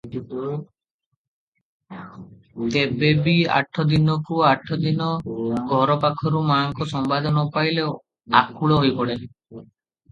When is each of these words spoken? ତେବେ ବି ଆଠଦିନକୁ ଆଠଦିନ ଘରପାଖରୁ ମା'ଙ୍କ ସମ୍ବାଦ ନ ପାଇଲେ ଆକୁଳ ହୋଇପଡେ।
ତେବେ 2.75 3.11
ବି 3.27 3.35
ଆଠଦିନକୁ 3.59 4.41
ଆଠଦିନ 4.53 5.11
ଘରପାଖରୁ 5.75 6.45
ମା'ଙ୍କ 6.51 6.91
ସମ୍ବାଦ 6.97 7.37
ନ 7.39 7.49
ପାଇଲେ 7.59 7.89
ଆକୁଳ 8.43 8.83
ହୋଇପଡେ। 8.85 9.23